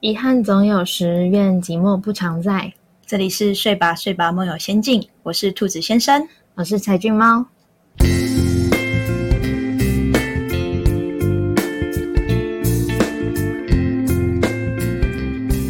[0.00, 2.72] 遗憾总有时，愿寂寞不常在。
[3.04, 7.44] 这里是睡吧睡吧梦游仙境，我是兔子先生，我是柴俊猫。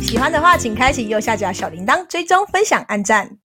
[0.02, 3.38] 喜欢的话，请开启右下角小铃铛，追踪、分享、按赞。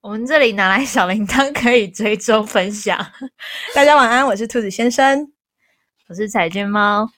[0.00, 2.96] 我们这里拿来小铃铛可以追踪分享。
[3.74, 5.32] 大家晚安，我是兔子先生，
[6.08, 7.10] 我是彩娟猫。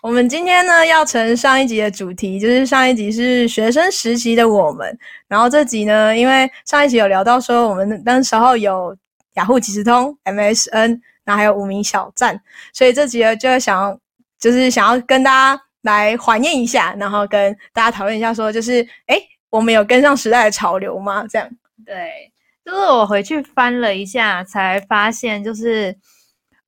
[0.00, 8.96] 我们今天呢要承上一集的主题，就是上一集是学生时期的我们，然后这集呢，因为上一集有聊到说我们那时候有
[9.34, 12.40] 雅虎即时通、MSN，然后还有无名小站，
[12.72, 13.98] 所以这集呢就想要
[14.38, 19.20] 就是想要跟大家来怀念一下，然后跟大家讨论一下，说就是哎，
[19.50, 21.26] 我们有跟上时代的潮流吗？
[21.28, 21.50] 这样
[21.84, 22.30] 对，
[22.64, 25.96] 就是我回去翻了一下，才发现就是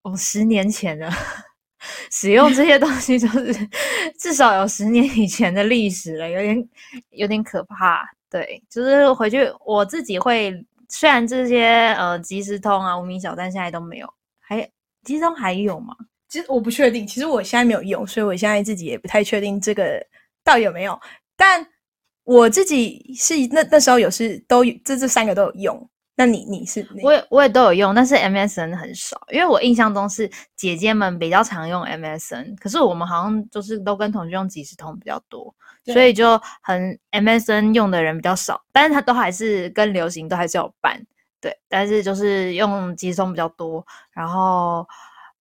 [0.02, 1.08] 哦，十年前了。
[2.10, 3.54] 使用这些东西就是
[4.18, 6.68] 至少有十年以前的历史了，有点
[7.10, 8.08] 有点可怕。
[8.30, 10.52] 对，就是回去我自己会，
[10.88, 14.60] 虽然这些呃即时通啊、无名小站现在都没有，还
[15.02, 15.96] 即时通还有吗？
[16.28, 20.00] 其实我不确定，其实我现在没有用，所以我现在自己也不太确定这个
[20.44, 20.96] 到底有没有。
[21.36, 21.66] 但
[22.22, 25.90] 我自己是那那时候有是都有这这三个都有用。
[26.20, 35.54] 那你你是我也我也都有用，但是 MSN 很少，因为我印象中是姐姐们比较常用 MSN，可是我们好像就是都跟同学用即时通比较多，
[35.86, 41.02] 所以就很 MSN 用的人比较少，但是它都还是跟流行都还是有办，
[41.40, 43.82] 对，但是就是用即时通比较多，
[44.12, 44.86] 然后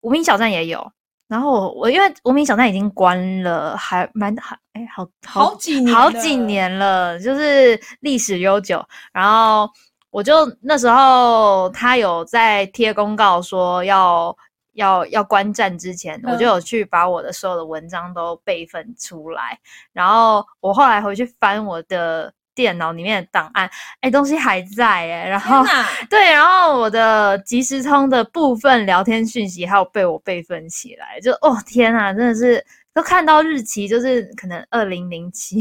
[0.02, 0.92] 无名小站也有，
[1.30, 9.70] 然后我我因为无名小站已经关了，还蛮还哎好好几年好几年了，就是历史悠久，然后。
[10.16, 14.34] 我就那时候，他有在贴公告说要
[14.76, 19.60] 要要观战之前，我就有去把我的所有的文章都备份出来。
[19.92, 25.28] 然后我后来回去翻我的电脑里面的档案，哎，东西还在哎。
[25.28, 25.66] 然后
[26.10, 35.60] 对，然后我的即时通的部分聊天讯息还有被我备份起来，就哦天啊，真的是都看到日期，就是可能二零零七。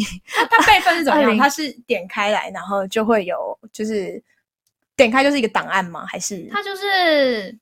[0.48, 1.36] 它备份是怎么样？
[1.36, 4.22] 它是点开来，然后就会有就是。
[4.96, 6.06] 点开就是一个档案吗？
[6.06, 6.48] 还是？
[6.50, 7.58] 它就是，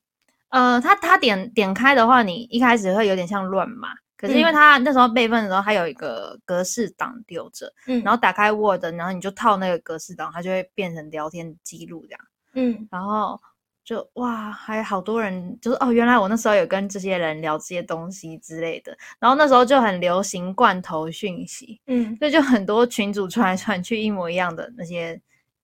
[0.50, 3.88] 呃，它它点点开的话，你一开始会有点像乱码，
[4.18, 12.20] 可是因为它那时候备份的时候，它有一个格式档丢着，嗯，然后打开 Word，然后你就套那个格式档，它就会变成聊天记录这样，
[12.52, 13.40] 嗯，然后
[13.82, 25.18] 就哇，还好多人就是哦，原来我那时候有跟这些人聊这些东西之类的，然后那时候就很流行罐头讯息，嗯，所以就很多群主传来传去一模一样的那些。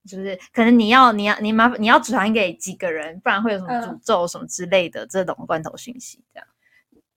[0.08, 6.46] 就是可能你要你要你麻烦你要传给几个人，不然会有什么诅咒什么之类的这种罐头讯息这样。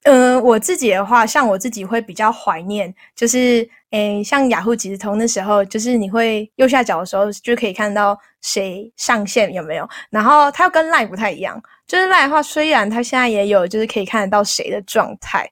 [0.03, 9.88] 嗯，我自己的话，像我自己会比较怀念，就是诶，像雅虎即时通的时候，就是你会右下角的时候就可以看到谁上线有没有。
[10.09, 15.47] 然后它跟 Line 不太一样，就是 Line 的话，虽然它现在也有，就是可以看得到谁的状态，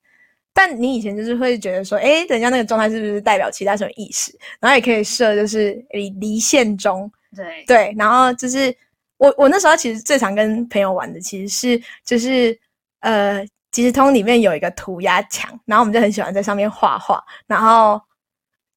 [0.52, 4.36] 但你以前就是会觉得说，诶，人家那个状态是不是代表其他什么意思？
[4.60, 7.12] 然后也可以设就是离离线中。
[7.36, 8.76] 对对，然后就是
[9.18, 12.58] 我我那时候其实最常跟朋友玩的其实是就是
[13.02, 18.02] 呃即时通里面有一个涂鸦墙，然后我们就很喜欢在上面画画，然后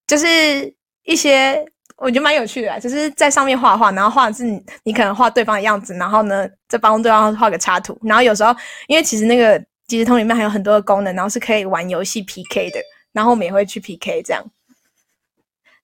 [0.06, 0.74] 就是
[1.04, 1.64] 一些
[1.96, 4.44] 我觉得蛮有趣的，就是在上面画画，然后画的是
[4.84, 8.54] 你可能画对方的样子，然后呢再帮对方画个插图，然后有时候
[8.86, 12.80] 因为其实那个即时通里面还有很多的功能，然后是可以玩游戏 PK 的，
[13.12, 14.44] 然后我们也会去 PK 这样。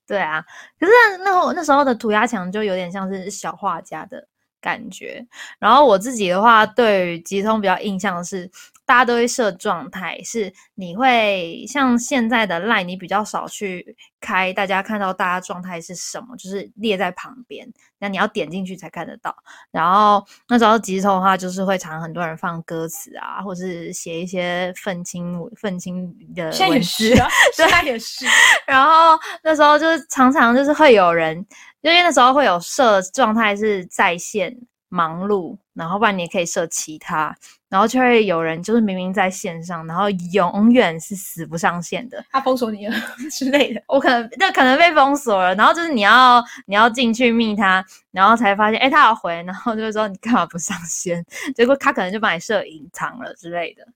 [0.09, 0.43] 对啊，
[0.81, 0.93] 可是
[1.23, 4.27] 那那时候的涂鸦墙就有点像是小画家的
[4.61, 5.25] 感觉。
[5.61, 8.51] 然后我自己的话，对于吉通比较印象的是。
[8.89, 19.37] 大家都会设状态，是你会像现在的 Line，你比较少去开，大家看到大家状态是什么，就是列在旁边，那你要点进去才看得到。
[19.71, 27.15] 然后那时候集通的话，就是会常很多人放歌词啊，或是写一些愤青愤青的文字，
[27.59, 28.25] 对，也是。
[28.67, 31.37] 然后那时候就是常常就是会有人，
[31.83, 34.57] 因为那时候会有设状态是在线
[34.89, 37.37] 忙碌，然后不然你也可以设其他。
[37.69, 42.25] 然后就会有人就是明明在线上，然后永远是死不上线的。
[42.31, 42.95] 他封锁你了
[43.31, 45.55] 之类的，我可能那可能被封锁了。
[45.55, 51.25] 然后就是你要你要进去密他，然后才发现哎他要回，然后就说你干嘛不上线？
[51.55, 53.87] 结果他可能就把你设隐藏了之类的。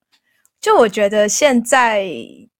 [0.60, 2.06] 就我觉得现在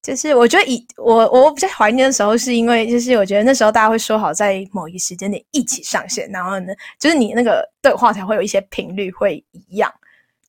[0.03, 9.93] 就是我觉得以我我比较怀念的时候，是因为就是我觉得那时候大家会说好在某一时间点一起上线，然后呢就是你那个对话才会有一些频率会一样。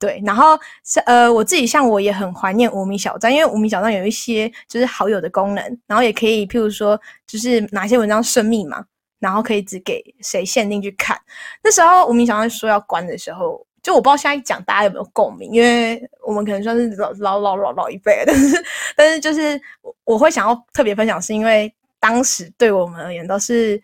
[0.04, 8.84] 对，然后是呃，我自己像我也很怀念无名小站，因为无名小站有一些就是好友的功能，然后也可以譬如说就是哪些文章设密嘛，
[9.20, 11.18] 然后可以只给谁限定去看。
[11.64, 18.66] 那时候无名小站说要关的时候，就我不知道现在讲大家有没有共鸣，因为我们可能算是老老老老老一辈，但是
[18.98, 23.82] 但是就是我我会想要特别分享，是因为当时对我们而言都是。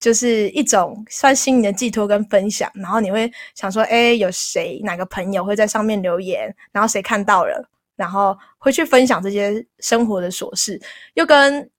[0.00, 10.80] 就是一种算心灵的寄托跟分享，然后你会想说，哎，有谁哪个朋友会在上面留言，然后谁看到了，然后会去分享这些生活的琐事，
[11.14, 11.70] 又跟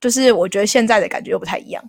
[0.00, 1.82] 就是我觉得现在的感觉又不太一样。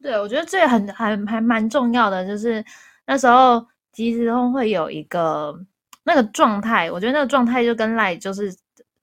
[0.00, 2.64] 对，我觉得这很还还蛮重要的，就是
[3.04, 5.52] 那时候即时通会有一个
[6.04, 8.54] 那个状态，我觉得那个状态就跟赖就是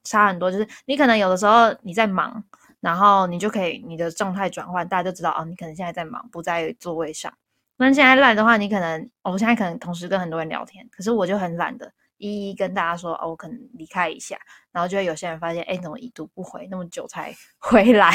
[0.06, 2.42] 差很多，就是你可能有的时候你在忙。
[2.82, 7.34] 然后你就可以你的状态转换，大家就知道哦，你可能现在在忙，不在座位上。
[7.78, 14.38] 那现在赖的话，你可能我现在可能同时跟很多人聊天，可是我就很懒的一一跟大家说哦，我可能离开一下。
[14.72, 18.12] 然后就会有些人发现，哎，怎么已读不回，那么久才 回来？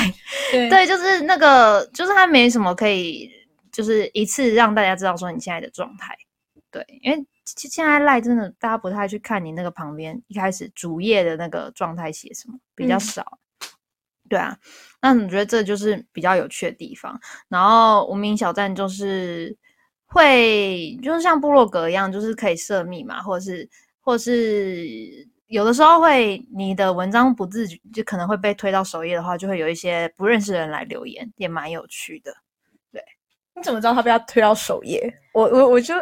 [0.51, 3.31] 对，就是那个，就是他没什么可以，
[3.71, 6.17] 就是一次让大家知道说你现在的状态。
[6.71, 13.39] 对，因为现在赖真的大家不太去看你那个旁边一开始主页的那个状态写什么，比较少。
[14.28, 14.56] 对啊，
[15.00, 17.19] 那你觉得这就是比较有趣的地方。
[17.49, 19.56] 然后无名小站就是
[20.06, 23.69] 会，就是像部落格一样，就是可以设密码，或者是，
[24.00, 24.87] 或是
[25.46, 32.32] 有的时候会，你的文章不自觉就可能会被推到首页的话，就会有一些不认识的人来留言，也蛮有趣的。
[32.93, 33.02] 对，
[33.55, 35.12] 你怎么知道他被他推到首页？
[35.32, 35.94] 我我我就。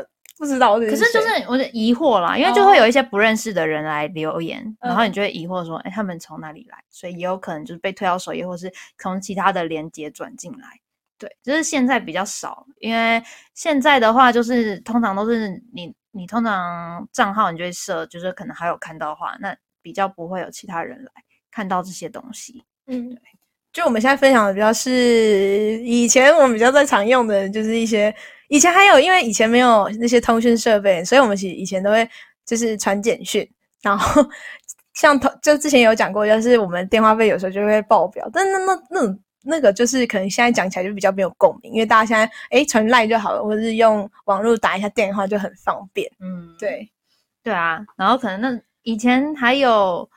[0.45, 6.77] 不知道，可是就是我的疑惑啦，因为就会有一些不认识的人来留言，然后你就会疑惑说，哎，他们从哪里来？
[6.91, 10.69] 所以也有可能就是被推到首页，或是从其他的连接转进来。
[11.17, 13.23] 对，就是现在比较少，因为
[13.55, 21.11] 现在的话就是通常都是你你通常账号你就会设，就是可能还有看到的话，那比较不会有其他人来
[21.51, 22.63] 看到这些东西。
[22.87, 23.19] 嗯，对。
[23.73, 24.91] 就我们现在分享的比较是
[25.83, 28.15] 以前我们比较在常用的，就是一些。
[28.49, 32.09] 以前还有，因为以前没有那些通讯设备，所以我们其实以前都会
[32.45, 33.49] 就是传简讯，
[33.83, 34.23] 然后
[34.95, 46.11] 像通就之前有讲过，就是我们电话费有时候就会爆表，但那那那种那个就是可能现在讲起来就比较没有共鸣，因为大家现在哎传赖就好了，或者是用网络打一下电话就很方便。
[46.21, 46.89] 嗯，对，
[47.43, 50.09] 对啊，然后可能那以前还有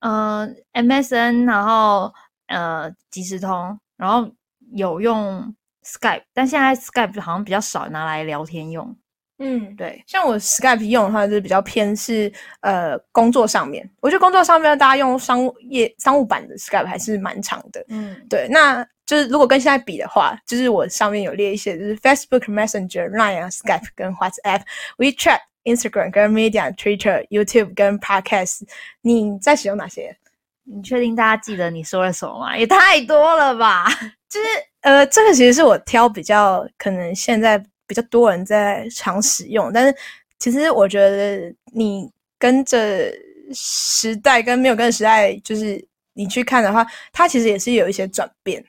[0.00, 2.12] 呃 MSN，然后
[2.46, 4.30] 呃即时通，然后
[4.74, 5.54] 有用。
[5.84, 8.96] Skype，但现在 Skype 好像比较少拿来聊天用。
[9.38, 13.88] 嗯，对，像我 Skype 用的话，就是比较偏是呃工作上面。
[14.00, 17.84] 我觉得工作上面大家用商业商务版的 Skype 还是蛮长的。
[17.88, 24.62] 嗯，对，那就是如果跟现在比的话，就是我上面有列一些，就是 Facebook Messenger、Line、Skype 跟 WhatsApp、
[24.98, 28.62] WeChat、Instagram 跟 Media、Twitter、YouTube 跟 Podcast。
[29.02, 30.16] 你在使用哪些？
[30.62, 32.56] 你确定大家记得你说了什么吗？
[32.56, 33.86] 也太多了吧！
[34.34, 34.46] 就是
[34.80, 39.96] 呃，这个其实是我挑比较可能现在比较多人在常使用，但是
[40.40, 43.12] 其实我觉得你跟着
[43.52, 45.80] 时代跟没有跟着时代，就是
[46.14, 48.64] 你去看的话，它其实也是有一些转变。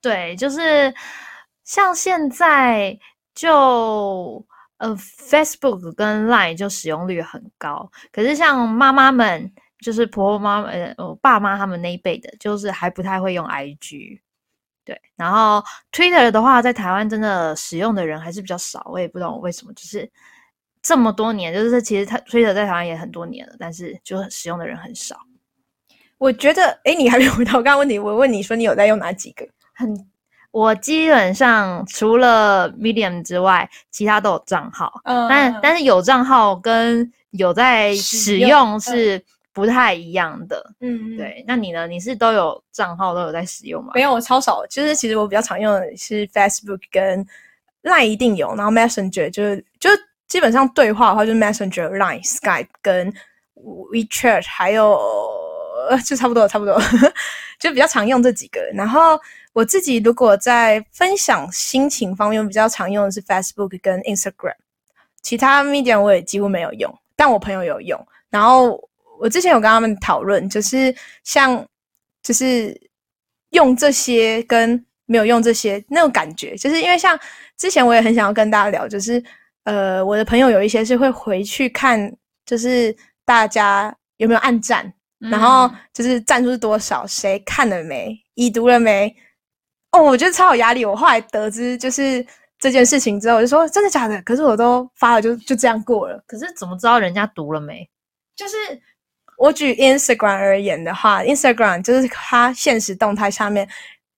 [0.00, 0.92] 对，就是
[1.62, 2.98] 像现在
[3.36, 4.44] 就
[4.78, 9.52] 呃，Facebook 跟 Line 就使用率很高，可是像妈妈们。
[9.80, 14.18] 就是婆婆妈妈呃，我爸妈他们那一辈的，就是还不太会用 IG，
[14.88, 14.98] 对。
[15.16, 20.10] 然后 Twitter 的话，在台湾真的使用的人还是比较少，我也不懂为什么，就是
[20.80, 25.18] 这么多年，就是其实它 Twitter 在台湾也很多年了，但是就使用的人很少。
[26.16, 29.46] 我觉得，哎，你还没回答我刚刚问题，我问你说你有在用哪几个？
[29.74, 29.94] 很，
[30.50, 34.90] 我基本上除了 Medium 之外，其他都有账号。
[35.04, 35.28] 嗯。
[35.28, 39.22] 但但是有账号跟有在使用是。
[39.58, 41.88] 不太一样的，嗯，对，那你呢？
[41.88, 43.90] 你是都有账号都有在使用吗？
[43.94, 44.64] 没有，我超少。
[44.66, 47.26] 就是其实我比较常用的是 Facebook 跟
[47.82, 49.90] Line 一定有，然后 Messenger 就是就
[50.28, 53.12] 基本上对话的话就是 Messenger、Line、Skype 跟
[53.56, 54.98] WeChat，还有
[56.06, 56.80] 就差不多差不多，
[57.58, 58.60] 就比较常用这几个。
[58.72, 59.20] 然后
[59.52, 64.54] 我自己如果在分享心情方面，比较常用的是 Facebook 跟 Instagram，
[65.20, 68.87] 其他 Media 我也几乎没有用，但我朋友有用，然后。
[69.20, 70.94] 我之前有跟他们讨论，就是
[71.24, 71.66] 像，
[72.22, 72.78] 就是
[73.50, 77.18] 用这些跟没有用这些那种感觉，就是因为像
[77.56, 79.22] 之前我也很想要跟大家聊，就是
[79.64, 82.14] 呃，我的朋友有一些是会回去看，
[82.46, 82.94] 就是
[83.24, 89.14] 大家有没有按赞，然后就是赞数是多少，谁看了没，已读了没，
[89.92, 90.84] 哦，我觉得超有压力。
[90.84, 92.24] 我后来得知，就是
[92.58, 94.20] 这件事情之后，我就说真的假的？
[94.22, 96.22] 可是我都发了，就就这样过了。
[96.26, 97.88] 可是怎么知道人家读了没？
[98.36, 98.56] 就是
[99.38, 103.66] 我举 Instagram 而言的话，Instagram 就是它现实动态下面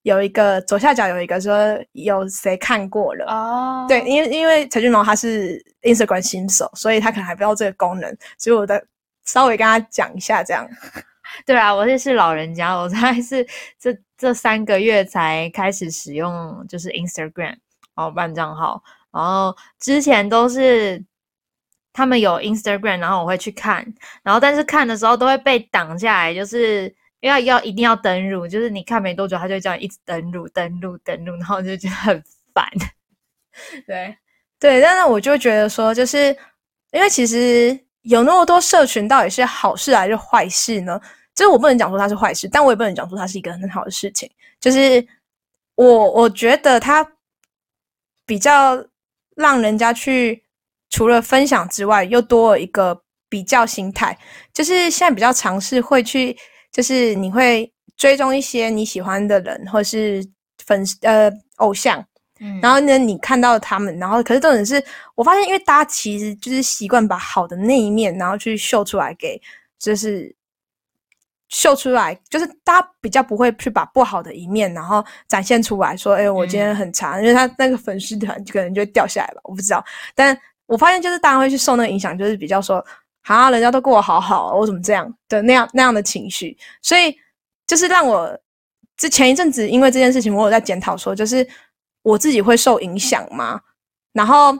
[0.01, 1.55] 有一个左下角有一个说
[1.93, 3.85] 有谁看过了哦。
[3.87, 8.83] 对，因为因为陈俊龙他是 Instagram 新手，所以他可能还不知道这个功能，所以我的
[9.23, 10.67] 稍微跟他讲一下这样。
[11.45, 13.47] 对啊，我也是老人家，我才是
[13.79, 17.55] 这这三个月才开始使用，就是 Instagram。
[17.93, 21.03] 然后办账号，然后之前都是
[21.93, 23.85] 他们有 Instagram，然后我会去看，
[24.23, 32.65] 然后但是看的时候都会被挡下来，就是因为要一定要登录，就是你看没多久，他就叫你一直登录、登录、登录，然后就觉得很烦。
[33.85, 34.15] 对
[34.59, 36.35] 对，但是我就觉得说，就是
[36.91, 40.99] 因为其实有那么多社群，到底是好事还是坏事呢？
[41.33, 44.29] 就是我不能讲说它是坏事，但我也不能讲说它是一个很好的事情。
[44.59, 45.05] 就是
[45.75, 47.05] 我我觉得它。
[48.23, 48.81] 比较
[49.35, 50.41] 让人家去
[50.91, 54.15] 除了分享之外，又多了一个比较心态。
[54.53, 56.37] 就是现在比较尝试会去，
[56.71, 60.23] 就是你会追踪一些你喜欢的人，或是
[60.63, 62.05] 粉呃偶像，
[62.39, 64.83] 嗯，然后呢，你看到他们，然后可是重点是
[65.15, 69.41] 我发现，因为大家其实就是习惯把好的那一面，然后去秀出来给，
[69.79, 70.35] 就是。
[71.53, 79.83] 秀出来，就是大家比较不会去把不好的一面，然后展现出来，说：“哎，我今天很差。”因为他那个粉丝团可能就会掉下来吧，我不知道。
[80.15, 80.33] 但
[80.71, 82.83] 我发现，就是大家会去受那个影响，就是比较说
[83.27, 87.15] ：“啊，人家都过得好好，我怎么这样的那样那样的情绪。”所以
[87.67, 88.39] 就是让我
[88.97, 91.47] 之前一阵子因为这件事情，我有在检讨说，就是
[92.03, 93.59] 我自己会受影响吗？
[94.13, 94.57] 然后，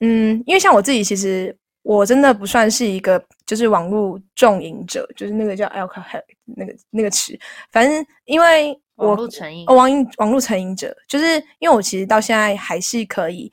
[0.00, 1.56] 嗯，因为像我自己，其实。
[1.84, 6.18] 我真的不算是一个就是网络重瘾者，就是那个叫 alcohol
[6.56, 7.38] 那个那个词，
[7.70, 13.52] 反正因为我网络成瘾，网瘾网络成瘾者，就是因为我其实到现在还是可以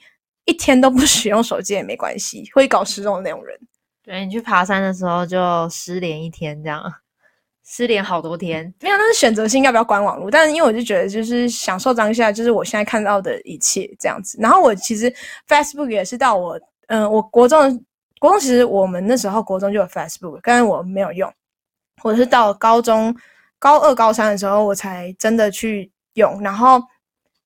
[0.51, 3.57] 一天都不使用手机也没关系， 会搞失踪的那种人。
[4.03, 6.83] 对你去爬山的时候就失联一天这样，
[7.65, 14.37] 失联好多天，没有那是选择性要不要关网络，但是因为我就觉得就是享受当下，就是我现在看到的一切这样子。
[14.41, 15.13] 然后我其实
[15.47, 17.83] Facebook 也是到我嗯，我国中。
[18.19, 21.33] 国中其实我们那时候国中就有 Facebook，但是我没有用。
[22.03, 23.15] 我是到高中
[23.57, 26.39] 高二、高三的时候，我才真的去用。
[26.39, 26.79] 然后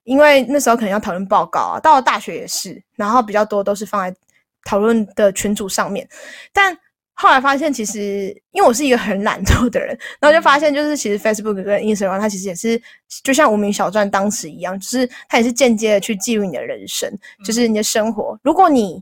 [0.06, 4.18] 因为那时候可能要讨论报告啊，到了大学也是，然后比较多都是放在
[4.64, 6.08] 讨论的群组上面。
[6.54, 6.76] 但
[7.14, 12.82] 后来发现，其实因为我是一个很懒惰的人，然后就发现就是其实 Facebook 跟 Instagram 它其实也是
[13.24, 17.10] 就像无名小传当时一样，就是它也是间接的去记录你的人生，
[17.44, 18.38] 就是你的生活。
[18.44, 19.02] 如果你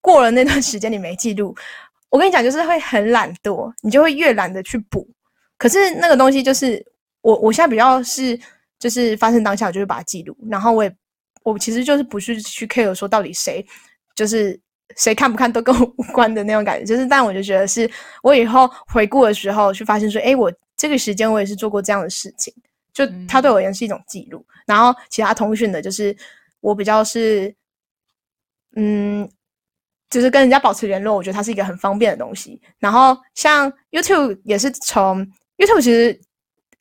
[0.00, 1.54] 过了那段时间你没记录，
[2.08, 5.06] 我跟你讲，就是会很懒惰，你就会越懒得去补。
[5.58, 6.84] 可是那个东西就是
[7.22, 8.38] 我，我现在比较是
[8.84, 10.36] 就是发生当下，我就会把它记录。
[10.50, 10.94] 然后我也
[11.42, 13.66] 我其实就是不是去 care 说到底谁
[14.14, 14.60] 就是
[14.98, 16.84] 谁看不看都跟我无关的那种感觉。
[16.84, 17.90] 就是但我就觉得是
[18.22, 22.52] 我以后回顾的时候去发现说，哎，我这个时间我也是做过这样的事情，
[22.92, 24.44] 就它对我而言是一种记录。
[24.66, 26.14] 然后其他通讯的，就是
[26.60, 27.54] 我比较是
[28.76, 29.26] 嗯。
[30.10, 32.60] 就是跟人家保持联络，我觉得它是一个很方便的东西。
[32.78, 35.26] 然后像 YouTube 也是从
[35.56, 36.20] YouTube，其实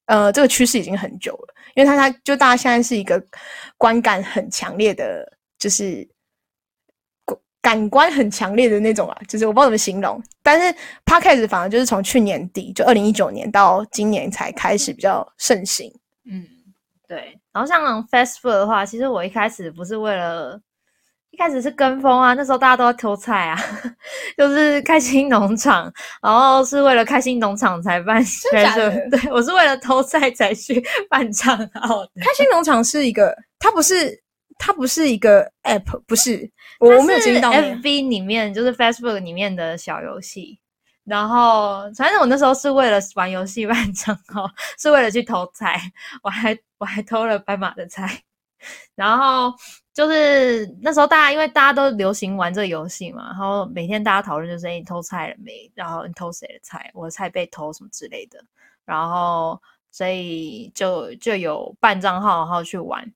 [0.05, 3.23] 呃这个趋势已经很久了，因为他他就大家现在是一个
[3.77, 5.25] 观感很强烈的，
[5.57, 6.07] 就是
[7.61, 10.21] 感官很强烈的那种啊，就是我不知道怎么形容。
[10.41, 15.91] 但是 Podcast 反而就是从去年底就二零一九年到今年才开始比较盛行。
[16.25, 16.45] 嗯，
[17.07, 17.39] 对。
[17.51, 20.61] 然后像 Facebook 的话，其实我一开始不是为了。
[21.33, 23.59] 一开始是跟风啊，那时候大家都要偷菜啊，
[24.37, 32.11] 就是开心农场，然后是为了开心农场才办，对，我是为了偷菜才去 办账号的。
[32.21, 34.15] 开心农场是一个，它不是，
[34.59, 36.47] 它不是一个 app，不是，
[36.79, 37.51] 我没有听到。
[37.51, 40.59] FB 里面就是 Facebook 里面的小游戏，
[41.03, 44.47] 然后反正我那时候是为了玩游戏办账号，
[44.77, 45.81] 是为了去偷菜，
[46.21, 48.21] 我还我还偷了斑马的菜，
[48.95, 49.51] 然后。
[49.93, 55.71] 就是那时候，大家因为大家都流行玩这个游戏嘛，然后每天大家讨论就是：哎，你偷菜了没？
[55.75, 56.89] 然后你偷谁的菜？
[56.95, 58.43] 我的菜被偷什么之类的。
[58.85, 63.13] 然后所以就就有办账号，然后去玩。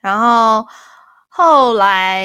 [0.00, 0.64] 然后
[1.28, 2.24] 后来，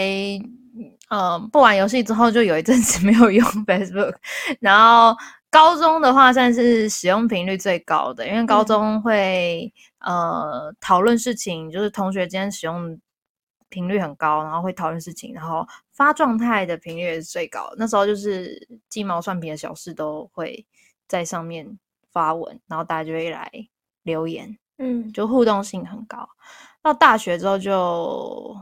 [1.09, 4.13] 嗯，不玩游戏之后，就有一阵子没有用 Facebook。
[4.61, 5.17] 然后
[5.49, 12.99] 高中的话，算是使用频率最高的，因为高中会呃讨论事情，就是同学间使用。
[13.73, 17.73] 频率很高，然后会讨论事情，然后发状态的频率也是最高。
[17.77, 20.63] 那时候就是鸡毛蒜皮的小事都会
[21.07, 21.79] 在上面
[22.11, 23.51] 发文，然后大家就会来
[24.03, 26.29] 留言，嗯，就互动性很高。
[26.83, 28.55] 到大学之后就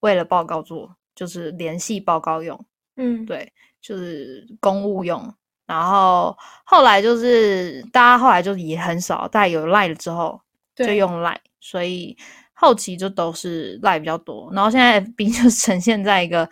[0.00, 2.58] 为了报告做，就是联系报告用，
[2.96, 3.52] 嗯，对，
[3.82, 5.34] 就是公务用。
[5.66, 10.40] 然后后来就是大家后来就也很少，大概有 Line 了之后
[10.74, 12.16] 就用 Line，所以
[12.60, 14.50] 后期就都是 Line 比较多。
[14.52, 16.48] 然后现在 FB 就呈现在一个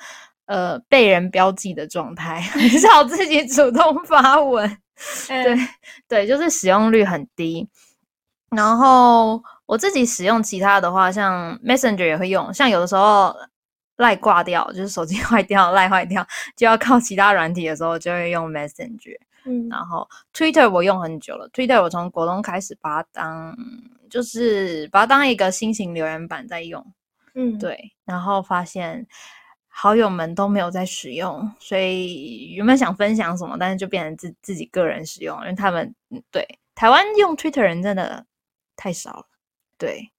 [0.47, 4.79] 呃被人标记的状态， 很少自己主动发文。
[5.29, 5.57] 对
[6.09, 7.69] 对，就是使用率很低。
[8.51, 13.35] 然后我自己使用其他的话，像 Messenger 也会用，像有的时候。
[13.99, 16.23] 赖挂掉，就是手机 坏掉，赖坏掉，
[16.55, 19.17] 就要靠其他软体的时候，就会用 Messenger。
[19.47, 23.57] 嗯，然后 Twitter 我用很久了，Twitter 我从国中开始把它当，
[24.11, 26.85] 就是把它当一个新型留言板在用。
[27.35, 27.93] 嗯，对。
[28.05, 29.07] 然后发现
[29.69, 35.95] 好友们都没有在使用，所以原本想分享什么，但是就变成自自己个人使用，因为他们
[36.31, 38.25] 对台湾用 Twitter 人真的
[38.77, 39.27] 太少了。
[39.79, 40.11] 对。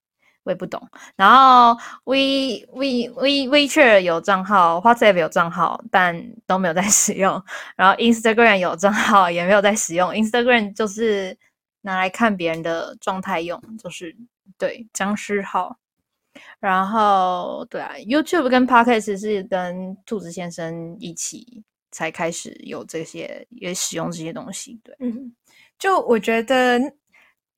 [0.44, 0.80] 我也不懂，
[1.14, 7.44] 然后 We We We WeChat 有账号，WhatsApp 有账号，但都没有在使用。
[7.76, 10.10] 然后 Instagram 有账号，也没有在使用。
[10.10, 11.36] Instagram 就是
[11.82, 14.14] 拿来看别人的状态用，就是
[14.56, 15.76] 对僵尸号。
[16.60, 24.80] 然后对啊，YouTube 跟 Podcast 是跟兔子先生一起才开始有这些，也使用这些东西。
[24.84, 25.34] 对，嗯，
[25.78, 26.80] 就我觉得。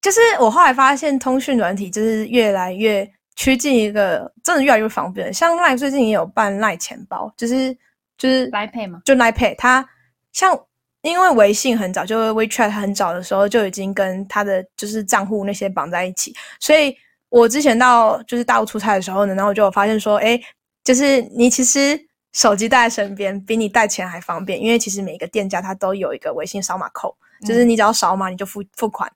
[0.02, 5.30] 就是我后来发现，通讯软体就是越来越趋近一个真的越来越方便。
[5.30, 7.76] 像赖最近也有办赖钱包，就是
[8.16, 9.02] 就是赖 Pay 吗？
[9.04, 9.54] 就赖 Pay。
[9.58, 9.86] 它
[10.32, 10.58] 像
[11.02, 16.34] 因为微信很早，就 WeChat 很早的时候就已经跟他的就是账户那些绑在一起。
[16.58, 16.94] 所以
[17.28, 20.40] 我之前到就是大陆出差的时候呢，然后我就有发现说，哎，
[20.84, 21.98] 就是你其实
[22.32, 27.16] 手机带在身边比你带钱还方便，因为其实每一个店家它都有一个微信扫码扣，
[27.46, 29.10] 就是你只要扫码你就付付款。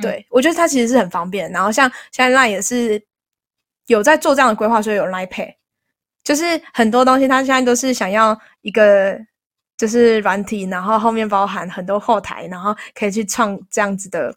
[0.00, 1.50] 对，我觉得它其实是很方便。
[1.50, 3.02] 然后像现在 Line 也是
[3.86, 5.54] 有在做这样的规划，所以有 Line Pay，
[6.24, 9.18] 就是很多东西它现在都是想要一个
[9.82, 14.32] 就是软体，然后后面包含很多后台，然后可以去创这样子的，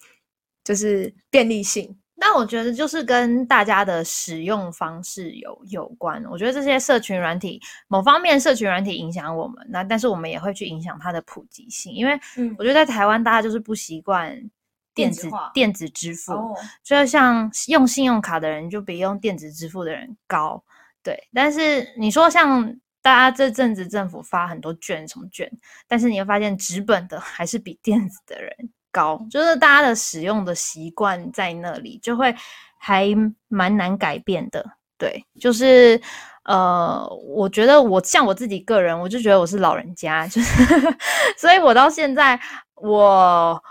[0.64, 1.96] 就是便利性。
[2.16, 6.26] 那我觉得就是跟大家的使用方式有有关。
[6.32, 12.20] 我觉得这些社群软体某方面社群软体影响我们，那但是我们也会去影响它的普及性，因为
[12.58, 14.50] 我觉得在台湾大家就是不习惯。
[14.96, 20.64] 电子电子支付，所以像用信用卡的人就比用电子支付的人高，
[21.04, 21.22] 对。
[21.34, 22.74] 但是你说像
[23.06, 25.48] 大家这阵子政府发很多券，什么券，
[25.88, 28.52] 但是你会发现纸本的还是比电子的人
[28.92, 32.36] 高，就是大家的使用的习惯在那里，就会
[32.80, 33.10] 还
[33.48, 34.66] 蛮难改变的。
[34.98, 36.02] 对，就是
[36.46, 40.66] 呃，我觉得我像我自己个人，我就觉得我是老人家，就是，
[41.38, 42.40] 所以我到现在
[42.74, 43.62] 我。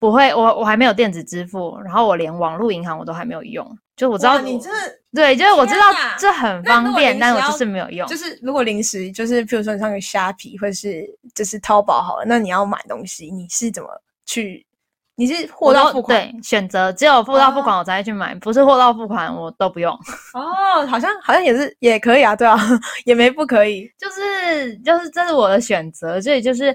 [0.00, 3.78] 不会，我我还没有电子支付，然后我连网络银行我都还没有用。
[4.00, 4.70] 就我知道你这
[5.12, 5.84] 对，就是我知道
[6.16, 8.08] 这很方便，但我就是没有用。
[8.08, 13.90] 就是如果临时，就是譬如说你上个虾皮或者是就是淘宝好了，那你要买东西，你是怎么
[14.24, 14.64] 去？
[15.16, 16.18] 你是货到付款？
[16.18, 19.92] 对，选择只有货到付款我才会去买，不是货到付款我都不用。
[20.32, 22.56] 哦，好像好像也是也可以啊，对啊，
[23.04, 26.74] 也没不可以，就是就是这是我的选择，所以就是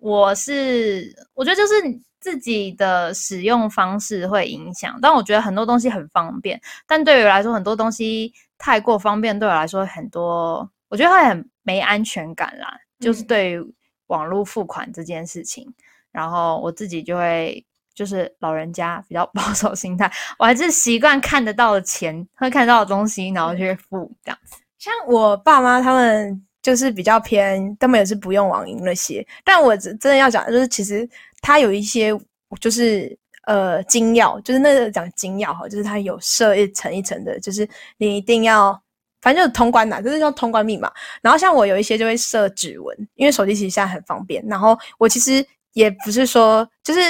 [0.00, 2.00] 我是我觉得就是。
[2.20, 12.78] 自己的使用方式会影响，但我觉得很多东西很方便，但对于来说，很多东西太过方便，对我来说很多，我觉得会很没安全感啦。
[12.98, 13.74] 就是对于
[14.08, 15.66] 网络付款这件事情，
[16.12, 24.58] 然后我自己就会就是老人家比较 保守心态，我还是习惯看得到的钱，会看到的东西，然后去付这样子。
[24.76, 31.08] 像我爸妈他们就是比较偏，根本也是不用网银那些，但我真的要讲，就是其实。
[31.42, 32.12] 它有一些
[32.60, 38.78] 就是呃金钥，就是那个讲金钥哈，就是它有设一层一层的，就是你一定要，
[39.22, 40.92] 反正就是通关呐，就是叫通关密码。
[41.22, 44.44] 然后像我有一些就会设指纹，因为手机其实现在很方便。
[44.46, 45.42] 然后我其实
[45.72, 47.00] 也不是说，就是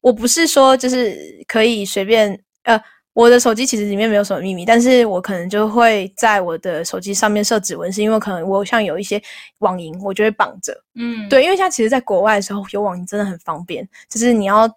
[0.00, 2.80] 我不是说就是可以随便呃。
[3.14, 9.22] 我的手机其实里面没有什么秘密，但是我可能就会在我的手机上面设指纹，是因为可能我像有一些
[9.58, 10.76] 网银，我就会绑着。
[10.96, 14.68] 嗯，对，因为像其实，在国外的时候有网银真的很方便，就是你要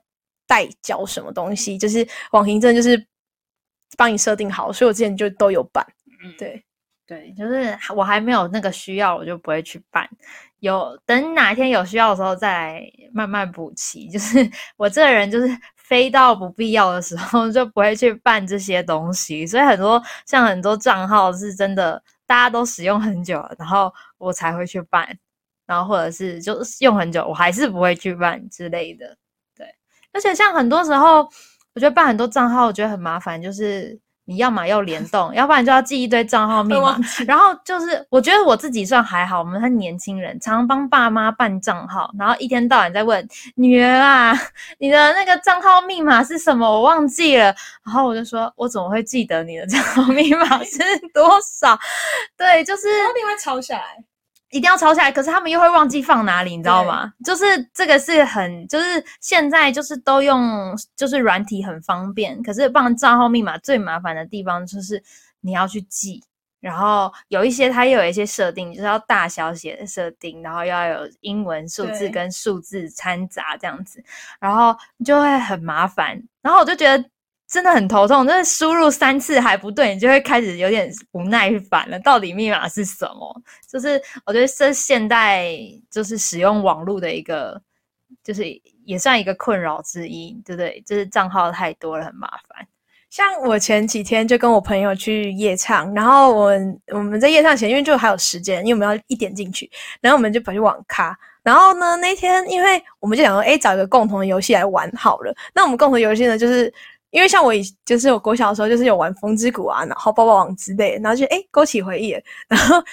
[0.45, 3.04] 代缴什么东西，就是网银真的就是
[3.97, 5.84] 帮你设定好，所以我之前就都有办。
[6.23, 6.63] 嗯，对，
[7.08, 10.08] 对，就是我还没有那个需要，我就不会去办。
[10.60, 14.08] 有等哪一天有需要的时候再来慢慢补齐。
[14.10, 14.38] 就是
[14.78, 15.50] 我这个人就是。
[15.88, 25.17] 非到不必要的时候 就不会去办这些东西，所以很多像很多账号是真的大家都使用很久，然后我才会去办，
[25.65, 29.17] 然后或者是就是用很久我还是不会去办之类的。
[29.56, 29.65] 对，
[30.12, 31.19] 而且像很多时候，
[31.73, 33.97] 我觉得办很多账号我觉得很麻烦，就是
[34.28, 37.00] 你要么要联动，要不然就要记一堆账号 密码。
[37.26, 44.38] 然后就是，我觉得我自己算还好，我们是年轻人，常常帮爸妈办账号，然后一天到晚在问女儿啊，
[44.80, 46.70] 你的那个账号密码是什么？
[46.70, 47.46] 我忘记了。
[47.86, 50.78] 然后我就说，我怎么会记得你的账号密码是
[51.13, 51.80] 多少？
[52.38, 54.04] 对，就是另外抄下来。
[54.52, 57.12] 一定要抄下来，可是他们又会忘记放哪里，你知道吗？
[57.26, 65.04] 就是这个是很，就是现在就是都用，就是软体很方便，可是放账号密码最麻烦的地方就是
[65.42, 66.24] 你要去记，
[66.62, 74.04] 然后有一些它又有一些设定，就是要大小写的设定，然后要有英文数字跟数字掺杂这样子，
[74.40, 77.04] 然后就会很麻烦，然后我就觉得。
[77.50, 81.98] 真的很头痛，真的输入三次还不对，你就会开始有点不耐烦了。
[82.02, 83.42] 到底密码是什么？
[83.72, 85.58] 就是我觉得这现代
[85.90, 87.62] 就是使用网络的一个，
[88.22, 88.44] 就是
[88.84, 90.84] 也算一个困扰之一，对不对？
[90.86, 92.68] 就是账号太多了，很麻烦。
[93.10, 96.52] 像我前几天就跟我朋友去夜唱，然后我
[96.88, 101.18] 我们在夜唱前，因为就还有时间，因为我们要一点进去，然后我们就跑去网咖。
[101.44, 105.34] 然后呢，那天因为我们就想说，哎，找一个共同的游戏来玩好了。
[105.56, 106.74] 那我们共同游戏呢，就是。
[107.12, 112.12] 因为像我以就是我国小的时候就是有玩风之谷啊，然后抱抱网之类，然后就哎勾起回忆，
[112.50, 112.84] 然后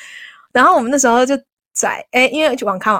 [0.53, 1.37] 然后我们那时候就
[1.73, 2.95] 载哎，因为网咖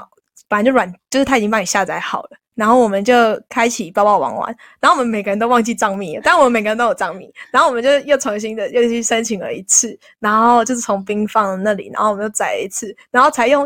[0.47, 3.13] 本来就软，就是他已经帮你下载好了，然后我们就
[3.47, 13.63] 开启抱抱网玩，然后我们每个人都忘记账密了，但我们每个人都有账密，然后我们就又重新的又去申请了一次，然后就是从冰放那里，然后我们又载一次，然后才用，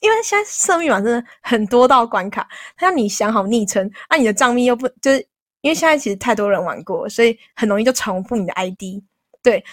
[0.00, 5.26] 因为现在设密码真的很多道关卡，他让你想好昵称，那你的账密又不就是。
[5.60, 9.02] 因为现在其实太多人玩过，所以很容易就重复你的 ID。
[9.42, 9.64] 对，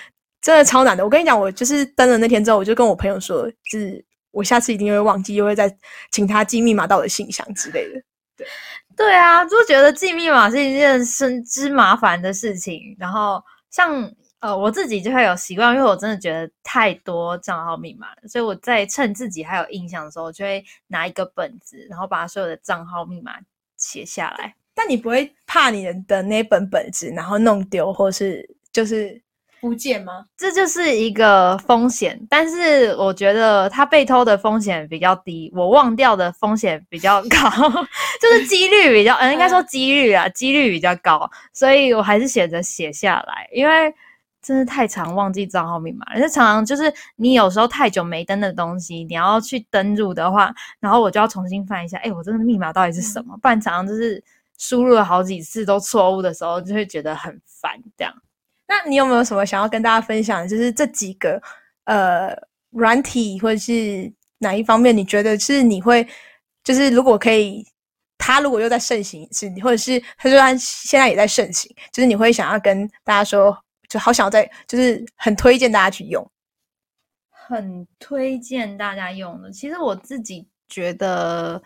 [0.42, 1.04] 真的超难的。
[1.04, 5.76] 我跟你讲，我就是登了那天之后，我就跟我朋友说，就是我下次一定会忘记，又会再
[6.12, 8.02] 请他记密码到我的信箱之类的。
[8.36, 8.48] 对，
[8.96, 12.96] 对啊，就觉得记密码是一件生之麻烦的事情。
[13.00, 23.38] 然后像呃，我自己就会有习惯，因为我真的觉得太多账号密码，所以我在趁自己还有印象的时候，就会拿一个本子，然后把所有的账号密码
[23.78, 24.54] 写下来。
[24.76, 29.22] 但你不会怕你的那本本子然后弄丢，或是就是
[29.62, 30.26] 不见吗？
[30.36, 37.50] 这就是一个风险，但是我觉得它被偷的风险比较低，我忘掉的风险比较高，
[38.20, 43.94] 就是几率比较，嗯，应该说几率啊，几率比较高，所以我还是选择写下来，因为
[44.42, 53.38] 真的太常忘记账号密码，而且常常就是你有时候太久没登的东西，你要去登入的话，然后我就要重新翻一下，哎，我真的密码到底是什么？
[53.42, 54.22] 不然常常就是。
[54.58, 57.72] 输入了好几次都错误的时候，就会觉得很烦。
[57.98, 58.14] 这样，
[58.68, 60.48] 那你有没有什么想要跟大家分享？
[60.48, 61.42] 就是这几个
[61.86, 62.34] 呃
[62.70, 66.08] 软体，或者是哪一方面，你觉得是你会，
[66.64, 67.66] 就是如果可以，
[68.18, 73.58] 它如果又在盛行，是或者是它虽然现在也在盛行，就是你会想要跟大家说，
[73.90, 76.26] 就好想要在，就是很推荐大家去用，
[77.30, 79.52] 很推荐大家用的。
[79.52, 81.62] 其实我自己觉得。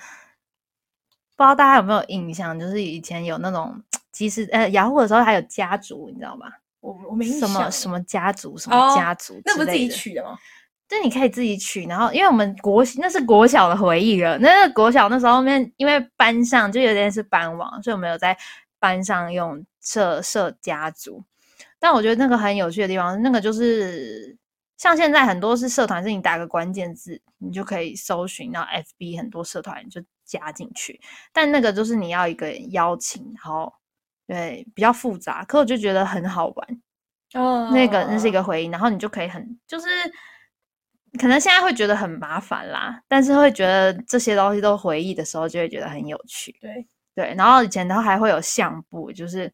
[1.38, 3.80] 不知道大家有没有印象，就是以前有那种
[4.12, 6.48] 即时呃雅虎的时候还有家族，你知道吗？
[6.80, 10.36] 我我没什么什么家族什么家族，那不是自己取的吗？
[10.88, 18.36] 就你可以自己取，然后因为我们国那是国小的回忆了，那个国小那时候面因为班上就有点是班网，所以我们有在
[18.80, 21.24] 班上用设设家族。
[21.78, 24.36] 但我觉得那个很有趣的地方，那个就是
[24.78, 30.02] 像现在很多是社团，是你打个关键字，你就可以搜寻到 FB 很多社团就。
[30.28, 31.00] 加进去，
[31.32, 33.74] 但那个就是你要一个邀请，然后
[34.28, 36.82] 对比较复杂，可我就觉得很好玩
[37.34, 37.72] 哦。
[37.72, 39.88] 那个那是一个回忆，然后你就可以很就是
[41.18, 46.54] 可能现在会觉得很麻烦啦，但是会觉得这些东西都回忆的时候，就会觉得很有趣。
[46.60, 46.86] 对
[47.16, 49.52] 对，然后以前都还会有相簿，就是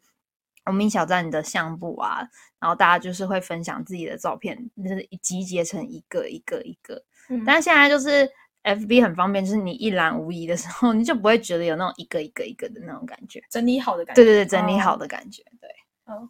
[0.66, 2.28] 我们小站的相簿啊，
[2.60, 8.28] 然后大家就是会分享自己的照片，就是集结成一个一个一个，嗯但是现在就是。
[8.64, 14.24] F B 很方便，就是你一览无遗的时候，你就不会觉得有那种一个一个一个的那种感觉，整理好的感觉。
[14.24, 15.44] 对对对，整理好的感觉。
[15.60, 15.70] 对，
[16.08, 16.30] 嗯，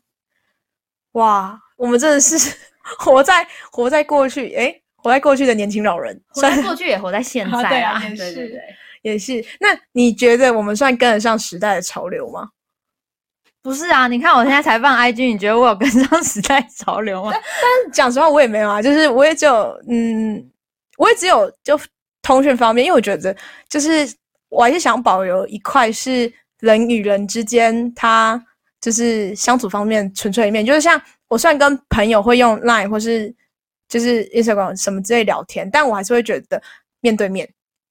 [1.13, 2.36] 哇，我们真的是
[2.98, 8.00] 活在活在过去，哎，活在过去的年轻老人，活在过去也活在现在啊。
[8.00, 8.60] 对对对，
[9.04, 9.46] 也是。
[9.60, 12.50] 那你觉得我们算跟得上时代的潮流吗？
[13.62, 17.32] 不是啊，你看我现在才放 I G，你觉得我有跟上时代潮流吗？
[17.32, 20.52] 但讲实话，我也没有啊，就是我也只有，嗯，
[20.98, 21.80] 我也只有就。
[22.23, 23.36] 通讯方面，因为我觉得
[23.69, 24.12] 就是
[24.49, 26.31] 我还是想保留一块是
[26.62, 28.43] 人与人之间，他
[28.81, 30.65] 就是相处方面纯粹一面。
[30.65, 33.31] 就是像我虽然跟朋友会用 Line 或是
[33.88, 36.59] 就是 Instagram 什么之类聊天，但我还是会觉得
[37.01, 37.47] 面对面。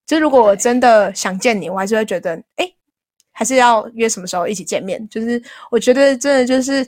[0.07, 2.69] 就如果我真的想见你，我还是会觉得，哎，
[3.33, 5.09] 还是要约什么时候一起见面。
[5.09, 5.41] 就是
[5.71, 6.87] 我觉得真的就是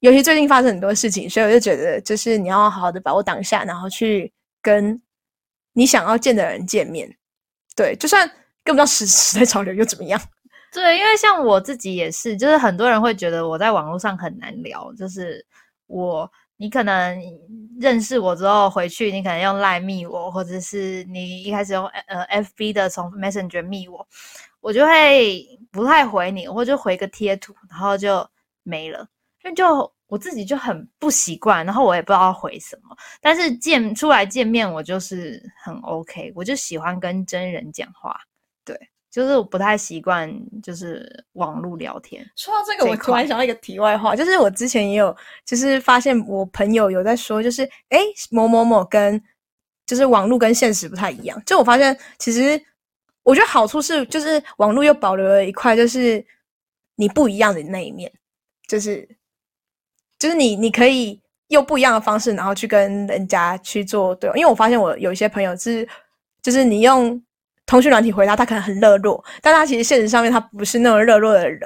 [0.00, 5.00] 尤其最近发生很多事情，所以我就觉得，就是你要好好的把握当下，然后去跟
[5.76, 7.14] 你想要见的人见面。
[7.76, 8.28] 对，就算
[8.64, 10.18] 跟不上时 时代潮流又怎么样？
[10.72, 15.44] 对，因为像我自己也是，就是很多人会觉得我在网络上很难聊，就是
[15.86, 17.22] 我你可能
[17.78, 24.06] 认识我之后回去，你可能用赖密我，或者是你一开始用呃 FB 的从 Messenger 密我，
[24.60, 28.26] 我就会不太回你，或者回个贴图，然后就
[28.62, 29.06] 没了，
[29.44, 32.96] 因为就我自己就很不习惯，然后我也不知道回什么。
[33.20, 38.16] 但是见出来见面，我就是很 OK，我就喜欢跟真人讲话，
[38.64, 38.78] 对。
[39.08, 40.30] 就是我不太习惯，
[40.62, 42.22] 就是网络聊天。
[42.36, 47.98] 说到这个，我突然想到一个题外话，就是我之前也有，就是发现我朋友有在说，就是哎，
[48.30, 49.18] 某某某跟
[49.86, 51.42] 就是网络跟现实不太一样。
[51.46, 52.62] 就我发现，其实
[53.22, 56.22] 我觉得好处是，就是网络又保留了一块，就是
[56.96, 58.12] 你不一样的那一面，
[58.68, 59.08] 就是
[60.18, 64.28] 就是你你可以用不一样的方式，然后去跟人家去做对。
[64.34, 65.88] 因为我发现我有一些朋友是，
[66.42, 67.22] 就是你用。
[67.68, 71.60] 通讯软体回答他可能很热络，但他其实现实上面他不是那种热络的人，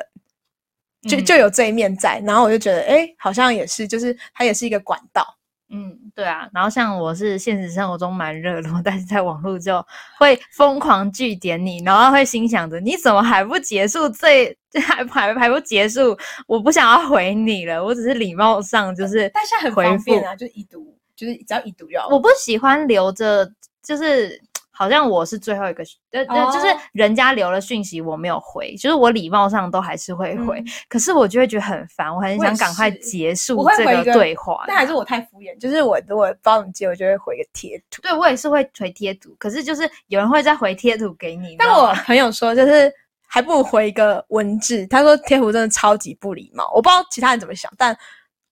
[1.07, 2.19] 就就有这一面在。
[2.25, 5.23] 然后我就觉得，哎，好像也是，就是他也是一个管道。
[5.70, 6.48] 嗯，对啊。
[6.52, 9.85] 然后像我是现实生活中蛮热络，但是在网络就
[10.18, 14.09] 会疯狂拒点你，然后会心想着你怎么还不结束？
[14.09, 16.16] 这 还还还不结束？
[16.46, 22.09] 我不想要回你了，我只是礼貌上就是，但现在很方便啊，就是已读，就是只要已读就好。
[22.09, 23.50] 我不喜欢留着，
[23.83, 24.40] 就是。
[24.81, 34.64] 好像我是最后一个，呃，就是人家留了讯息我没有回，就是我礼貌上都还是会回，可是我就会觉得很烦，我很想赶快结束这个对话。
[34.66, 38.01] 但还是我太敷衍，就是我如果帮你接，我就会回个贴图。
[38.01, 41.57] 对我也是会回贴图，可是就是有人会再回贴图给你。
[41.59, 42.90] 但我朋友说，就是
[43.29, 44.87] 还不如回一个文字。
[44.87, 47.95] 他说贴图真的超级不礼貌，我不知道其他人怎么想，但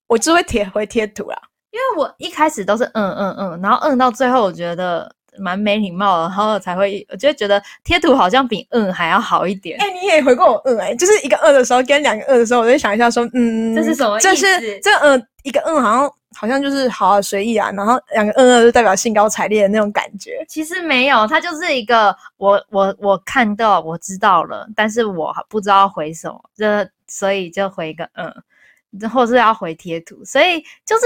[0.06, 1.40] 我就会贴回贴图啦。
[1.70, 5.10] 因为我一开始都是嗯嗯嗯，然后嗯到最后，我觉得。
[5.40, 9.78] 蛮没礼貌的，然后才会，我就觉得贴图好像比嗯还要好一点。
[9.80, 14.28] 哎，你也回过我嗯哎，就是一个嗯的时候跟两个嗯的时候，我就想一下说，嗯，这是什么意思？
[14.28, 20.44] 这是这嗯一个嗯好像好像就是好好随意啊，然后两个嗯嗯就代表兴高采烈的那种感觉。
[20.48, 31.04] 其实没有，它就是一个我我我看到我知道了，但是我不知道回什么，这所以就回一个嗯，或是要回贴图，所以就是。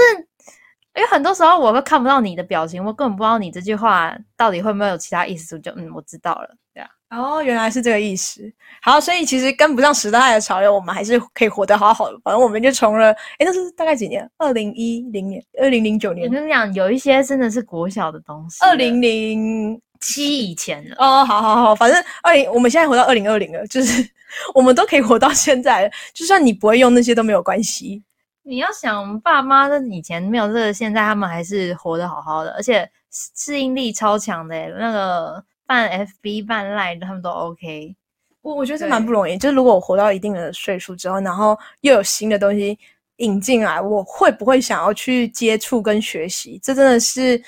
[0.95, 6.89] 因为很多时候我都看不到你的表情，我根本不知道你这句话到底会不会有其他意思，就嗯，我知道了，对啊。
[7.09, 8.41] 哦，原来是这个意思。
[8.81, 12.19] 好，所以其实跟不上时代的潮流，我们还是可以活得好好的。
[12.23, 14.27] 反正我们就从了，哎，那是大概几年？
[14.37, 16.27] 二零一零年，二零零九年。
[16.27, 18.57] 我跟你讲，有一些真的是国小的东西。
[18.63, 20.95] 二零零七以前的。
[20.97, 24.07] 哦，好好好，反正二零，我们现在活到二零二零了，就是
[24.55, 28.01] 我们都可以活到现在，就算你不会用那些都没有关系。
[28.45, 34.55] 你要想，爸妈那以前没有这个，现在他们还是活得好好的，而且适应力超强的。
[34.77, 37.95] 那个办 FB 办赖，他们都 OK。
[38.41, 39.37] 我我觉得这蛮不容易。
[39.37, 42.77] 就是如果我活到一定的岁数之后，然后又有新的东西
[43.17, 46.59] 引进来，我会不会想要去接触跟学习？
[46.61, 47.41] 这真的是，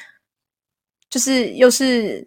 [1.09, 2.25] 就是又是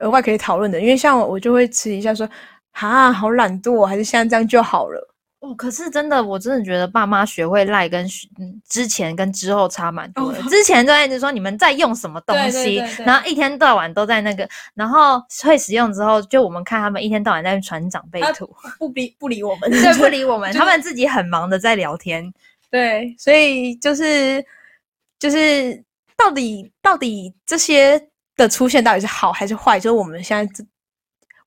[0.00, 0.80] 额外可以讨论的。
[0.80, 2.28] 因为像我，我就会吃一下说，
[2.72, 5.11] 啊，好懒惰，还是现在这样就好了。
[5.42, 8.06] 哦，可是真的，我真的觉得爸妈学会赖跟
[8.68, 10.40] 之前跟之后差蛮多的。
[10.44, 22.32] 之前就一直说你们在用什么东西，然后一天到晚都在那个，然后会使用之后，就我们看他们一天到晚在传长辈图，不理不理我们，对， 不理我们，他们自己很忙的在聊天。
[22.70, 24.44] 对，所以就是
[25.18, 25.82] 就是
[26.16, 28.00] 到底到底这些
[28.36, 29.80] 的出现到底是好还是坏？
[29.80, 30.64] 就是我们现在这，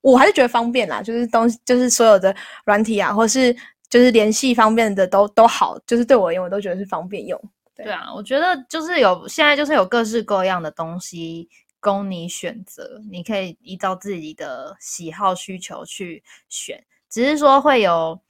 [0.02, 3.56] 我还是觉得方便啦，就是东西就是所有的软体啊，或是。
[3.88, 7.40] 就是联系方面的都都好，就是对我而言，我都觉得是方便用。
[7.74, 16.82] 对啊，我觉得就是有现在就是有各式各样的东西供你选择，你可以依照自己的喜好需求去选。
[17.08, 18.20] 只是说会有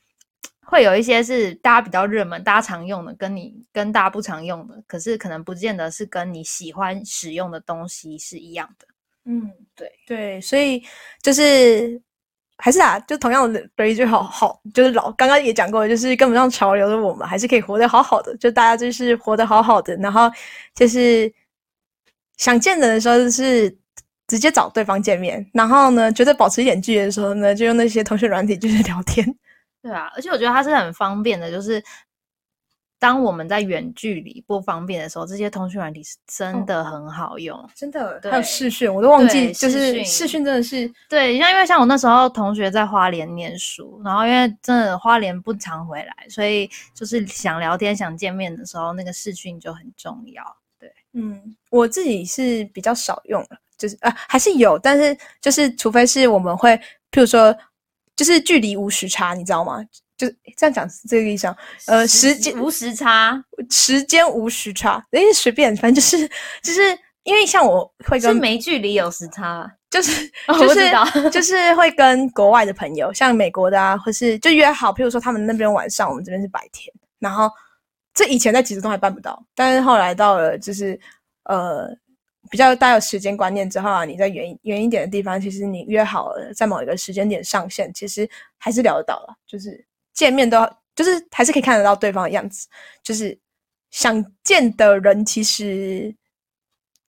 [0.63, 8.87] 会有一些是大家比较热门、大家常用的，跟你跟大家不常用的，可是可能不见得是跟你喜欢使用的东西是一样的。
[9.25, 10.83] 嗯，对对，所以
[11.23, 12.03] 就是。
[12.59, 18.37] 还是啊，就同样的悲剧好好，就是老刚刚也讲过，就是跟不上潮流的我们，还是可以活得好好的。
[18.39, 20.31] 就大家就是活得好好的，然后
[20.75, 21.33] 就是
[22.37, 23.71] 想见人的时候，就是
[24.27, 25.45] 直接找对方见面。
[25.53, 29.27] 然后呢，觉得保持一点距离的时候呢，就用那些通讯软体就是聊天。
[29.83, 31.83] 对啊，而且我觉得它是很方便的，就是。
[33.07, 38.21] 当我们在远距离不方便的时候，这些通讯软体是真的很好用，真的。
[38.25, 50.43] 还有视讯，我都忘记，就是视讯真的是对，像因为像我那时候同学在花莲念书，然后因为真的花莲不常回来，所以就是想聊天、想见面的时候，那个视讯就很重要。
[50.81, 56.77] 对，嗯，我自己是比较少用了，就是啊，还是有，但是就是除非是我们会，
[57.13, 57.57] 譬如说，
[58.17, 59.81] 就是距离无时差，你知道吗？
[60.17, 60.27] 就
[60.57, 61.47] 这样讲是这个意思，
[61.87, 63.39] 呃，时间无时差，
[63.71, 66.27] 时间无时差，哎，随便，反正就是
[66.63, 66.81] 就是
[67.23, 77.51] 因为像我会跟没距离有时差， 就是就是就是会跟国外的朋友，像美国的啊，或是就约好，譬如说他们那边晚上，我们这边是白天，然后
[78.15, 80.99] 这以前在即时通还办不到，但是后来到了就是
[81.45, 81.91] 呃
[82.49, 88.27] 比较带有时间观念之后啊，你在远远一点的地方，其实你约好了在某一个时间点上线，其实
[88.57, 89.86] 还是聊得到了，就是。
[90.17, 92.67] 见面都就是还是可以看得到对方的样子，
[93.05, 93.39] 就是
[93.93, 96.13] 想见的人，其实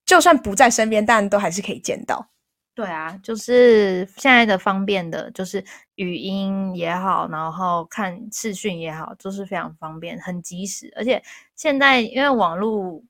[0.07, 2.31] 就算不在身边，但都还是可以见到。
[2.73, 5.65] 对啊，就是现在的方便的，就是
[5.97, 10.93] 语音也好，然后看视讯也好，都是非常方便，很及时。
[10.95, 11.21] 而且
[11.57, 13.03] 现在因为网络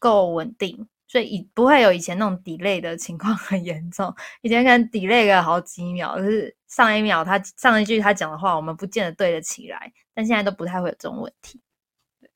[0.00, 0.88] 够稳定。
[1.06, 11.60] 所以以不会有以前那种 delay 的情况很严重，以前可能 delay 个好几秒，就是上一秒他上一句他讲的话，我们不见得对得起来，但现在都不太会有这种问题。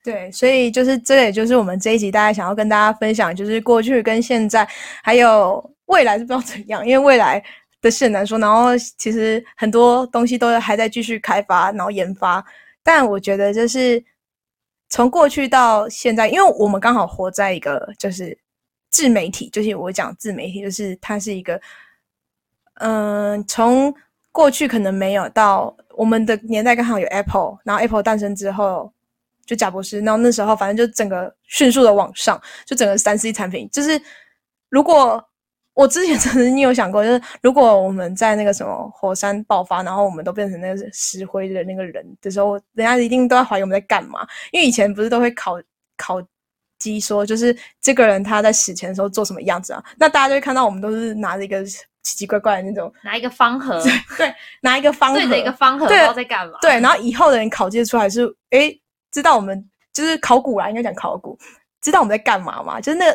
[0.05, 4.67] 对，所以就是这也就是我们这一集大家想要跟大家分享，就是过去跟现在
[5.03, 7.43] 还有未来是不知道怎样，因为未来
[7.81, 12.45] 的事很难说，然后其实很多东西都还在继续开发，然后研发，
[12.83, 14.03] 但我觉得就是
[14.89, 18.39] 从过去到现在，因为我们刚好活在一个就是。
[18.91, 21.61] 自媒体就是我讲自媒体，就是它是一个，
[22.77, 23.95] 嗯，从
[24.39, 28.93] 过去可能没有到我们的年代刚好有 Apple，然后 Apple 诞生之后
[29.45, 34.01] 就贾博士，然后那时候反正就整个迅速的往上，就整个三 C 产品，就是
[34.69, 35.21] 如果
[35.75, 45.61] 我之前曾经有想过，就是如果我们在那个什么火山爆发，然后我们都变成那个石灰的那个人的时候，人家一定都在怀疑我们在干嘛，因为以前不是都会考
[45.97, 46.23] 考。
[46.79, 49.83] 机说就是这个人他在死前的时候做什么样子啊？
[49.97, 51.65] 那大家就会看到我们都是拿着一个
[52.13, 53.83] 奇奇怪怪的那种， 拿一个方盒，
[54.17, 56.59] 对，拿一个方盒，对着一个方盒，不知道在干嘛。
[56.61, 58.73] 对，然后以后的人考接出来是，哎，
[59.11, 61.39] 知道我们就是考古啦，应该讲考古，
[61.81, 62.81] 知道我们在干嘛嘛？
[62.81, 63.07] 就是那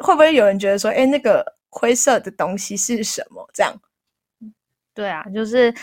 [0.00, 3.48] 会不会有人觉得说，哎，那个灰色的东西是什么？
[3.54, 3.74] 这样？
[4.94, 5.74] 对啊，就是，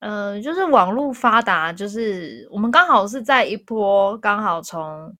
[0.00, 5.16] 呃，就是网络发达，就是我们刚好是在一波刚好从。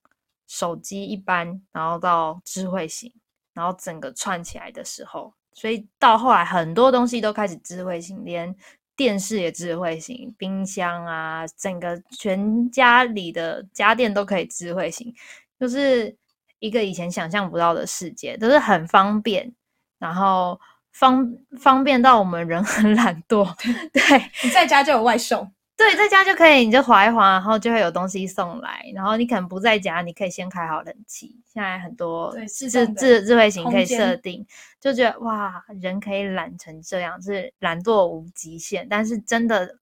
[0.47, 3.13] 手机一般，然后到智慧型，
[3.55, 8.55] 然后整个串起来的时候，所以到后来很多东西都开始智慧型，连
[8.97, 15.15] 电视也智慧型，冰箱啊，整个全家里的家电都可以智慧型，
[15.59, 16.15] 就是
[16.59, 19.53] 一个以前想象不到的世界，都是很方便，
[19.99, 20.61] 然后
[20.93, 23.49] 方方便到我们人很懒惰，
[23.93, 24.03] 对
[24.43, 25.53] 你在家就有外送。
[25.85, 28.83] 对，在家就可以，你就划一划，然后就会有东西送来。
[28.95, 31.37] 然后你可能不在家，你可以先开好冷气。
[31.53, 34.47] 现在很多智智智慧型可以设定，
[34.81, 38.87] 就觉得哇，人可以懒成这样，是懒惰无极限。
[38.89, 39.77] 但是真的，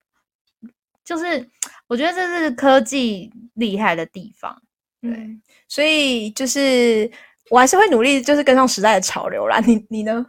[1.05, 1.49] 就是
[1.87, 4.61] 我觉得这是科技厉害的地方。
[5.01, 5.38] 对，
[5.69, 7.09] 所以就是
[7.49, 9.61] 我还是会努力，就是跟上时代的潮流啦。
[9.61, 10.27] 你你呢？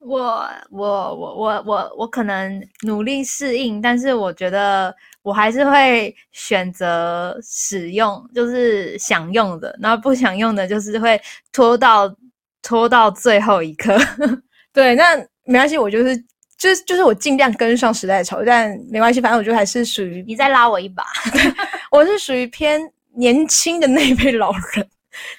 [0.00, 11.20] 我我我我我我可能努力适应，但是我觉得我还是会选择使用，就是想用的，然后不想用的，就是会
[11.52, 12.14] 拖到
[12.62, 13.98] 拖到最后一刻。
[14.72, 16.16] 对，那没关系，我就是
[16.56, 21.04] 就是就是我尽量跟上时代潮，但没关系，反正我觉得还是属于你再拉我一把，
[21.90, 22.80] 我是属于偏
[23.14, 24.88] 年轻的那一辈老人。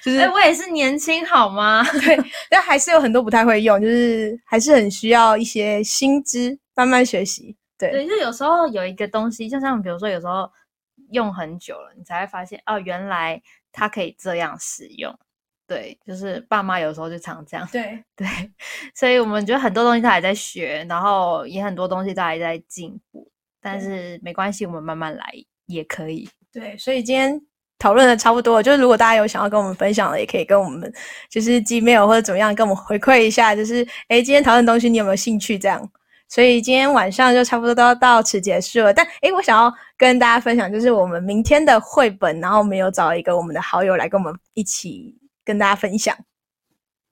[0.04, 1.82] 就是，我也是年轻，好吗？
[2.04, 2.16] 对，
[2.50, 7.56] 但还是有很多不太会用，就是还是很需要一些新知，慢慢学习。
[7.90, 10.50] 对，对，就有时候有一个东西，就像比如说，有时候
[11.10, 13.42] 用很久了，你才会发现，哦，原来
[13.72, 15.12] 它可以这样使用。
[15.66, 17.68] 对，就是爸妈有时候就常这样。
[17.72, 18.26] 对， 对，
[18.94, 25.32] 所以我们觉得很多东西他还在学，然后也很多东西他还在进步，但是没关系，我们慢慢来
[25.66, 26.28] 也可以。
[26.52, 27.40] 对，所以今天。
[27.78, 30.88] 讨论的差不多，就是如果大家有想要跟我们分享的，也可以跟我们
[31.28, 35.90] 就是 Gmail 或者怎么样跟我们回馈一下，就是诶今天讨论东西你有没有兴趣这样？
[36.32, 38.94] 所以今天晚上就差不多都要到此结束了。
[38.94, 45.14] 但诶我想要跟大家分享，就是我们明天的绘本，然后我们有找一个我们的好友来跟我们一起
[45.44, 46.16] 跟大家分享。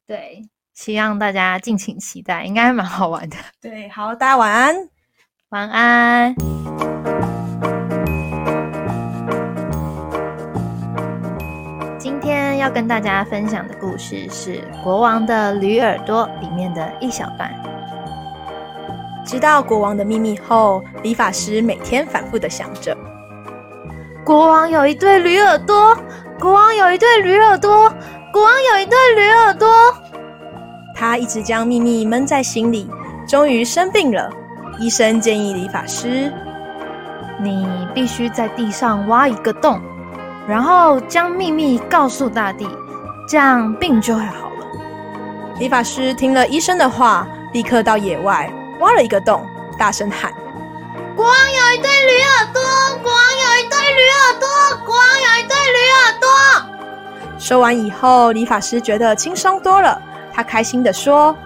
[0.07, 3.37] 对，希望大家敬请期待，应该蛮好玩的。
[3.61, 4.89] 对，好，大家晚安，
[5.51, 6.35] 晚安。
[11.99, 17.55] 今天要跟大家分享的故事是《国王的驴耳朵》里面的一小段。
[19.31, 22.97] 知道国王的秘密后，理发师每天反复的想着：
[24.25, 25.97] 国王有一对驴耳朵，
[26.41, 27.89] 国王有一对驴耳朵，
[28.33, 29.69] 国王有一对驴耳朵。
[30.97, 32.91] 他一直将秘密闷在心里，
[33.25, 34.29] 终于生病了。
[34.81, 36.33] 医生建议理发师：
[37.41, 39.81] 你必须在地上挖一个洞。
[40.49, 42.67] 然后将秘密告诉大地，
[43.29, 44.67] 这样病就会好了。
[45.61, 49.47] 理发师听了医生的话，立刻到野外挖了一个洞，
[49.79, 50.33] 大声喊
[51.15, 52.61] ：“国王有一对驴耳朵！
[53.03, 54.49] 国王有一对驴耳朵！
[54.85, 56.29] 国王有一对驴耳朵！”
[57.39, 60.01] 说完以后，理发师觉得轻松多了，
[60.33, 61.37] 他开心的说：“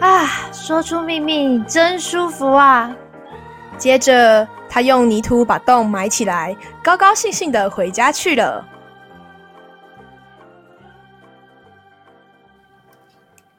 [0.00, 2.94] 啊，说出秘密真舒服啊！”
[3.78, 4.46] 接着。
[4.68, 8.62] 他用泥土把洞埋起来，高高兴兴的回家去了。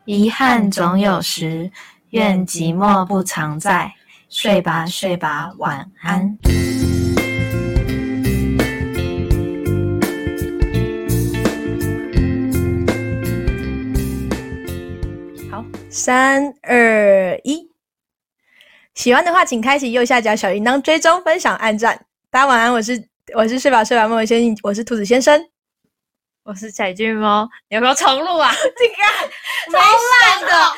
[0.05, 1.71] 遗憾总有时，
[2.17, 3.93] 愿寂寞不常在。
[4.27, 6.35] 睡吧，睡吧，晚安。
[15.51, 17.69] 好，三二一。
[18.95, 22.03] 喜欢的话，请开启右下角小铃铛，追踪、分享、按赞。
[22.31, 25.39] 大家晚安，我是我是睡吧睡吧梦先生，我是兔子先生，
[26.41, 28.51] 我是彩俊猫，你要不要重录啊？
[28.75, 28.95] 这个
[29.71, 30.77] 超烂的。